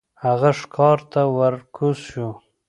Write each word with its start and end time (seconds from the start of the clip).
هغه 0.23 0.49
ښکار 0.59 0.99
ته 1.11 1.21
ور 1.37 1.55
کوز 1.75 1.97
شو. 2.09 2.29